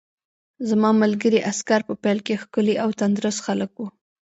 زما 0.69 0.89
ملګري 1.03 1.39
عسکر 1.51 1.79
په 1.87 1.93
پیل 2.03 2.19
کې 2.25 2.39
ښکلي 2.41 2.75
او 2.83 2.89
تندرست 2.99 3.39
خلک 3.45 3.69
وو 3.75 3.87